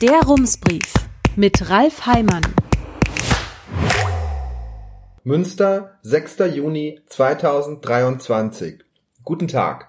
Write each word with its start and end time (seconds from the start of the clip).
Der 0.00 0.22
Rumsbrief 0.22 0.94
mit 1.36 1.68
Ralf 1.68 2.06
Heimann. 2.06 2.40
Münster, 5.24 5.98
6. 6.00 6.38
Juni 6.54 7.00
2023. 7.06 8.78
Guten 9.26 9.46
Tag. 9.46 9.88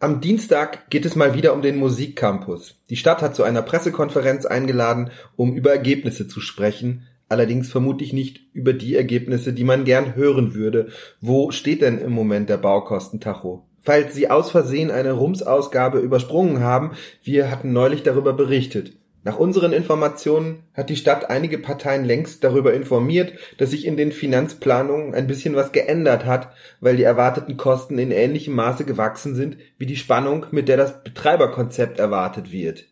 Am 0.00 0.22
Dienstag 0.22 0.88
geht 0.88 1.04
es 1.04 1.16
mal 1.16 1.34
wieder 1.34 1.52
um 1.52 1.60
den 1.60 1.76
Musikcampus. 1.76 2.76
Die 2.88 2.96
Stadt 2.96 3.20
hat 3.20 3.36
zu 3.36 3.42
einer 3.42 3.60
Pressekonferenz 3.60 4.46
eingeladen, 4.46 5.10
um 5.36 5.54
über 5.54 5.72
Ergebnisse 5.72 6.26
zu 6.26 6.40
sprechen, 6.40 7.06
allerdings 7.28 7.70
vermutlich 7.70 8.14
nicht 8.14 8.40
über 8.54 8.72
die 8.72 8.96
Ergebnisse, 8.96 9.52
die 9.52 9.64
man 9.64 9.84
gern 9.84 10.14
hören 10.14 10.54
würde. 10.54 10.88
Wo 11.20 11.50
steht 11.50 11.82
denn 11.82 11.98
im 11.98 12.12
Moment 12.12 12.48
der 12.48 12.56
Baukostentacho? 12.56 13.66
Falls 13.82 14.14
Sie 14.14 14.30
aus 14.30 14.50
Versehen 14.50 14.90
eine 14.90 15.12
Rums-Ausgabe 15.12 15.98
übersprungen 15.98 16.60
haben, 16.60 16.92
wir 17.22 17.50
hatten 17.50 17.74
neulich 17.74 18.02
darüber 18.02 18.32
berichtet. 18.32 18.94
Nach 19.24 19.38
unseren 19.38 19.72
Informationen 19.72 20.64
hat 20.74 20.90
die 20.90 20.96
Stadt 20.96 21.30
einige 21.30 21.58
Parteien 21.58 22.04
längst 22.04 22.42
darüber 22.42 22.74
informiert, 22.74 23.34
dass 23.56 23.70
sich 23.70 23.86
in 23.86 23.96
den 23.96 24.10
Finanzplanungen 24.10 25.14
ein 25.14 25.28
bisschen 25.28 25.54
was 25.54 25.70
geändert 25.70 26.24
hat, 26.24 26.52
weil 26.80 26.96
die 26.96 27.04
erwarteten 27.04 27.56
Kosten 27.56 27.98
in 27.98 28.10
ähnlichem 28.10 28.54
Maße 28.54 28.84
gewachsen 28.84 29.36
sind 29.36 29.58
wie 29.78 29.86
die 29.86 29.96
Spannung, 29.96 30.46
mit 30.50 30.68
der 30.68 30.76
das 30.76 31.04
Betreiberkonzept 31.04 32.00
erwartet 32.00 32.50
wird. 32.50 32.86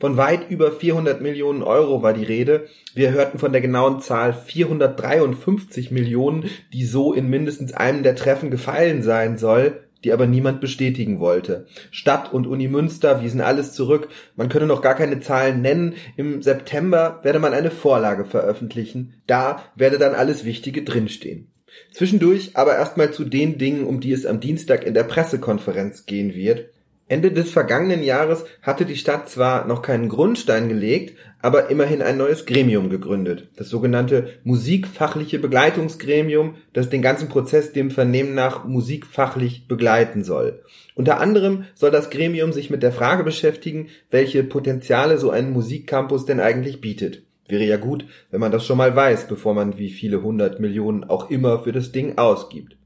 Von 0.00 0.16
weit 0.16 0.50
über 0.50 0.72
400 0.72 1.20
Millionen 1.20 1.62
Euro 1.62 2.02
war 2.02 2.12
die 2.12 2.24
Rede. 2.24 2.66
Wir 2.94 3.12
hörten 3.12 3.38
von 3.38 3.52
der 3.52 3.60
genauen 3.60 4.00
Zahl 4.00 4.32
453 4.32 5.92
Millionen, 5.92 6.50
die 6.72 6.84
so 6.84 7.12
in 7.12 7.30
mindestens 7.30 7.72
einem 7.72 8.02
der 8.02 8.16
Treffen 8.16 8.50
gefallen 8.50 9.02
sein 9.02 9.38
soll 9.38 9.87
die 10.04 10.12
aber 10.12 10.26
niemand 10.26 10.60
bestätigen 10.60 11.20
wollte. 11.20 11.66
Stadt 11.90 12.32
und 12.32 12.46
Uni 12.46 12.68
Münster 12.68 13.22
wiesen 13.22 13.40
alles 13.40 13.72
zurück, 13.72 14.08
man 14.36 14.48
könne 14.48 14.66
noch 14.66 14.82
gar 14.82 14.94
keine 14.94 15.20
Zahlen 15.20 15.60
nennen, 15.60 15.94
im 16.16 16.42
September 16.42 17.20
werde 17.22 17.38
man 17.38 17.54
eine 17.54 17.70
Vorlage 17.70 18.24
veröffentlichen, 18.24 19.14
da 19.26 19.62
werde 19.74 19.98
dann 19.98 20.14
alles 20.14 20.44
Wichtige 20.44 20.82
drinstehen. 20.82 21.48
Zwischendurch 21.92 22.56
aber 22.56 22.76
erstmal 22.76 23.12
zu 23.12 23.24
den 23.24 23.58
Dingen, 23.58 23.84
um 23.84 24.00
die 24.00 24.12
es 24.12 24.26
am 24.26 24.40
Dienstag 24.40 24.84
in 24.84 24.94
der 24.94 25.04
Pressekonferenz 25.04 26.06
gehen 26.06 26.34
wird. 26.34 26.70
Ende 27.08 27.32
des 27.32 27.50
vergangenen 27.50 28.02
Jahres 28.02 28.44
hatte 28.60 28.84
die 28.84 28.96
Stadt 28.96 29.30
zwar 29.30 29.66
noch 29.66 29.80
keinen 29.80 30.10
Grundstein 30.10 30.68
gelegt, 30.68 31.16
aber 31.40 31.70
immerhin 31.70 32.02
ein 32.02 32.18
neues 32.18 32.44
Gremium 32.44 32.90
gegründet, 32.90 33.48
das 33.56 33.70
sogenannte 33.70 34.34
musikfachliche 34.44 35.38
Begleitungsgremium, 35.38 36.56
das 36.74 36.90
den 36.90 37.00
ganzen 37.00 37.28
Prozess 37.28 37.72
dem 37.72 37.90
Vernehmen 37.90 38.34
nach 38.34 38.64
musikfachlich 38.64 39.68
begleiten 39.68 40.22
soll. 40.22 40.62
Unter 40.94 41.20
anderem 41.20 41.64
soll 41.74 41.90
das 41.90 42.10
Gremium 42.10 42.52
sich 42.52 42.68
mit 42.68 42.82
der 42.82 42.92
Frage 42.92 43.24
beschäftigen, 43.24 43.88
welche 44.10 44.44
Potenziale 44.44 45.16
so 45.16 45.30
ein 45.30 45.50
Musikcampus 45.50 46.26
denn 46.26 46.40
eigentlich 46.40 46.80
bietet. 46.80 47.22
Wäre 47.46 47.64
ja 47.64 47.78
gut, 47.78 48.04
wenn 48.30 48.40
man 48.40 48.52
das 48.52 48.66
schon 48.66 48.76
mal 48.76 48.94
weiß, 48.94 49.28
bevor 49.28 49.54
man 49.54 49.78
wie 49.78 49.90
viele 49.90 50.22
hundert 50.22 50.60
Millionen 50.60 51.04
auch 51.04 51.30
immer 51.30 51.60
für 51.60 51.72
das 51.72 51.92
Ding 51.92 52.18
ausgibt. 52.18 52.76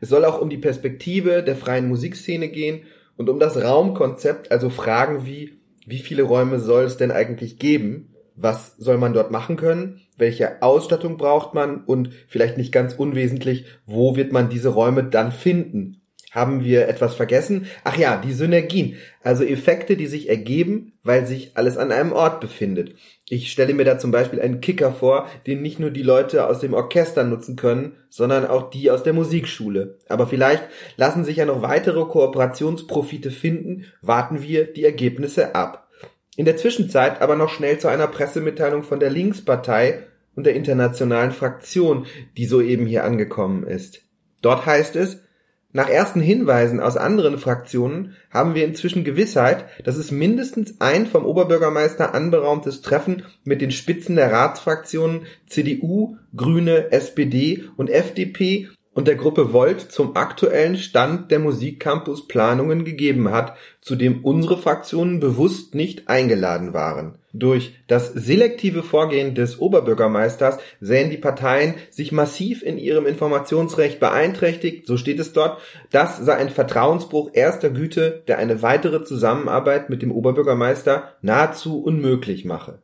Es 0.00 0.08
soll 0.08 0.24
auch 0.24 0.40
um 0.40 0.48
die 0.48 0.56
Perspektive 0.56 1.42
der 1.42 1.56
freien 1.56 1.88
Musikszene 1.88 2.48
gehen 2.48 2.82
und 3.18 3.28
um 3.28 3.38
das 3.38 3.62
Raumkonzept, 3.62 4.50
also 4.50 4.70
Fragen 4.70 5.26
wie, 5.26 5.58
wie 5.84 5.98
viele 5.98 6.22
Räume 6.22 6.60
soll 6.60 6.84
es 6.84 6.96
denn 6.96 7.10
eigentlich 7.10 7.58
geben? 7.58 8.14
Was 8.36 8.76
soll 8.76 8.96
man 8.96 9.12
dort 9.12 9.32
machen 9.32 9.56
können? 9.56 10.00
Welche 10.16 10.62
Ausstattung 10.62 11.16
braucht 11.16 11.52
man? 11.52 11.84
Und 11.84 12.10
vielleicht 12.28 12.56
nicht 12.56 12.70
ganz 12.72 12.94
unwesentlich, 12.94 13.66
wo 13.86 14.14
wird 14.14 14.32
man 14.32 14.48
diese 14.48 14.68
Räume 14.68 15.02
dann 15.02 15.32
finden? 15.32 16.00
Haben 16.30 16.62
wir 16.62 16.88
etwas 16.88 17.14
vergessen? 17.14 17.68
Ach 17.84 17.96
ja, 17.96 18.20
die 18.22 18.32
Synergien, 18.32 18.96
also 19.22 19.44
Effekte, 19.44 19.96
die 19.96 20.06
sich 20.06 20.28
ergeben, 20.28 20.92
weil 21.02 21.26
sich 21.26 21.56
alles 21.56 21.78
an 21.78 21.90
einem 21.90 22.12
Ort 22.12 22.40
befindet. 22.40 22.94
Ich 23.30 23.50
stelle 23.50 23.72
mir 23.72 23.84
da 23.84 23.98
zum 23.98 24.10
Beispiel 24.10 24.40
einen 24.40 24.60
Kicker 24.60 24.92
vor, 24.92 25.26
den 25.46 25.62
nicht 25.62 25.80
nur 25.80 25.90
die 25.90 26.02
Leute 26.02 26.46
aus 26.46 26.60
dem 26.60 26.74
Orchester 26.74 27.24
nutzen 27.24 27.56
können, 27.56 27.96
sondern 28.10 28.46
auch 28.46 28.68
die 28.68 28.90
aus 28.90 29.02
der 29.02 29.14
Musikschule. 29.14 29.98
Aber 30.08 30.26
vielleicht 30.26 30.64
lassen 30.96 31.24
sich 31.24 31.38
ja 31.38 31.46
noch 31.46 31.62
weitere 31.62 32.04
Kooperationsprofite 32.04 33.30
finden, 33.30 33.86
warten 34.02 34.42
wir 34.42 34.70
die 34.70 34.84
Ergebnisse 34.84 35.54
ab. 35.54 35.88
In 36.36 36.44
der 36.44 36.58
Zwischenzeit 36.58 37.22
aber 37.22 37.36
noch 37.36 37.50
schnell 37.50 37.78
zu 37.78 37.88
einer 37.88 38.06
Pressemitteilung 38.06 38.82
von 38.82 39.00
der 39.00 39.10
Linkspartei 39.10 40.04
und 40.36 40.44
der 40.44 40.54
internationalen 40.54 41.32
Fraktion, 41.32 42.06
die 42.36 42.44
soeben 42.44 42.86
hier 42.86 43.04
angekommen 43.04 43.66
ist. 43.66 44.02
Dort 44.40 44.66
heißt 44.66 44.94
es, 44.94 45.20
nach 45.72 45.90
ersten 45.90 46.20
Hinweisen 46.20 46.80
aus 46.80 46.96
anderen 46.96 47.36
Fraktionen 47.36 48.16
haben 48.30 48.54
wir 48.54 48.64
inzwischen 48.64 49.04
Gewissheit, 49.04 49.66
dass 49.84 49.96
es 49.96 50.10
mindestens 50.10 50.80
ein 50.80 51.06
vom 51.06 51.26
Oberbürgermeister 51.26 52.14
anberaumtes 52.14 52.80
Treffen 52.80 53.24
mit 53.44 53.60
den 53.60 53.70
Spitzen 53.70 54.16
der 54.16 54.32
Ratsfraktionen 54.32 55.26
CDU, 55.46 56.16
Grüne, 56.34 56.90
SPD 56.90 57.64
und 57.76 57.90
FDP 57.90 58.68
und 58.98 59.06
der 59.06 59.14
Gruppe 59.14 59.52
Volt 59.52 59.80
zum 59.80 60.16
aktuellen 60.16 60.76
Stand 60.76 61.30
der 61.30 61.38
Musikcampus-Planungen 61.38 62.84
gegeben 62.84 63.30
hat, 63.30 63.56
zu 63.80 63.94
dem 63.94 64.24
unsere 64.24 64.58
Fraktionen 64.58 65.20
bewusst 65.20 65.76
nicht 65.76 66.08
eingeladen 66.08 66.74
waren. 66.74 67.16
Durch 67.32 67.76
das 67.86 68.12
selektive 68.12 68.82
Vorgehen 68.82 69.36
des 69.36 69.60
Oberbürgermeisters 69.60 70.58
sähen 70.80 71.10
die 71.10 71.16
Parteien 71.16 71.74
sich 71.90 72.10
massiv 72.10 72.64
in 72.64 72.76
ihrem 72.76 73.06
Informationsrecht 73.06 74.00
beeinträchtigt, 74.00 74.88
so 74.88 74.96
steht 74.96 75.20
es 75.20 75.32
dort, 75.32 75.60
das 75.92 76.18
sei 76.18 76.34
ein 76.34 76.50
Vertrauensbruch 76.50 77.30
erster 77.34 77.70
Güte, 77.70 78.24
der 78.26 78.38
eine 78.38 78.62
weitere 78.62 79.04
Zusammenarbeit 79.04 79.90
mit 79.90 80.02
dem 80.02 80.10
Oberbürgermeister 80.10 81.12
nahezu 81.22 81.80
unmöglich 81.80 82.44
mache. 82.44 82.80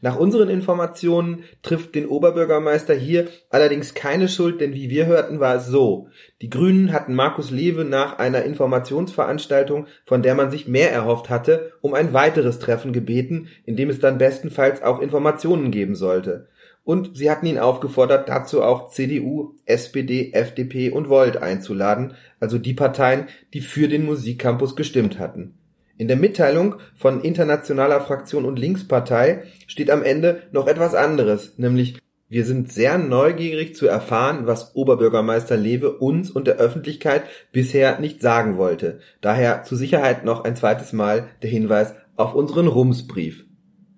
Nach 0.00 0.16
unseren 0.16 0.48
Informationen 0.48 1.44
trifft 1.62 1.94
den 1.94 2.06
Oberbürgermeister 2.06 2.94
hier 2.94 3.28
allerdings 3.50 3.94
keine 3.94 4.28
Schuld, 4.28 4.60
denn 4.60 4.74
wie 4.74 4.90
wir 4.90 5.06
hörten, 5.06 5.40
war 5.40 5.56
es 5.56 5.66
so. 5.66 6.08
Die 6.42 6.50
Grünen 6.50 6.92
hatten 6.92 7.14
Markus 7.14 7.50
Lewe 7.50 7.84
nach 7.84 8.18
einer 8.18 8.42
Informationsveranstaltung, 8.44 9.86
von 10.06 10.22
der 10.22 10.34
man 10.34 10.50
sich 10.50 10.68
mehr 10.68 10.92
erhofft 10.92 11.30
hatte, 11.30 11.72
um 11.80 11.94
ein 11.94 12.12
weiteres 12.12 12.58
Treffen 12.58 12.92
gebeten, 12.92 13.48
in 13.64 13.76
dem 13.76 13.90
es 13.90 13.98
dann 13.98 14.18
bestenfalls 14.18 14.82
auch 14.82 15.00
Informationen 15.00 15.70
geben 15.70 15.94
sollte. 15.94 16.48
Und 16.84 17.16
sie 17.16 17.30
hatten 17.30 17.46
ihn 17.46 17.58
aufgefordert, 17.58 18.28
dazu 18.28 18.62
auch 18.62 18.90
CDU, 18.90 19.54
SPD, 19.64 20.32
FDP 20.32 20.90
und 20.90 21.08
Volt 21.08 21.38
einzuladen, 21.38 22.14
also 22.40 22.58
die 22.58 22.74
Parteien, 22.74 23.28
die 23.54 23.62
für 23.62 23.88
den 23.88 24.04
Musikcampus 24.04 24.76
gestimmt 24.76 25.18
hatten. 25.18 25.54
In 25.96 26.08
der 26.08 26.16
Mitteilung 26.16 26.76
von 26.96 27.20
Internationaler 27.20 28.00
Fraktion 28.00 28.44
und 28.44 28.58
Linkspartei 28.58 29.44
steht 29.66 29.90
am 29.90 30.02
Ende 30.02 30.42
noch 30.50 30.66
etwas 30.66 30.94
anderes, 30.94 31.54
nämlich 31.56 31.98
wir 32.28 32.44
sind 32.44 32.72
sehr 32.72 32.98
neugierig 32.98 33.76
zu 33.76 33.86
erfahren, 33.86 34.46
was 34.46 34.74
Oberbürgermeister 34.74 35.56
Lewe 35.56 35.92
uns 35.92 36.30
und 36.30 36.48
der 36.48 36.56
Öffentlichkeit 36.56 37.22
bisher 37.52 38.00
nicht 38.00 38.20
sagen 38.22 38.56
wollte. 38.56 38.98
Daher 39.20 39.62
zur 39.62 39.78
Sicherheit 39.78 40.24
noch 40.24 40.42
ein 40.42 40.56
zweites 40.56 40.92
Mal 40.92 41.28
der 41.42 41.50
Hinweis 41.50 41.94
auf 42.16 42.34
unseren 42.34 42.66
Rumsbrief. 42.66 43.44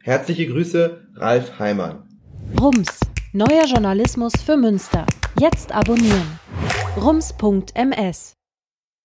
Herzliche 0.02 0.46
Grüße, 0.48 1.08
Ralf 1.14 1.58
Heimann. 1.58 2.02
Rums, 2.60 3.00
neuer 3.32 3.64
Journalismus 3.66 4.32
für 4.44 4.56
Münster. 4.58 5.06
Jetzt 5.40 5.72
abonnieren. 5.72 6.38
rums.ms 7.00 8.35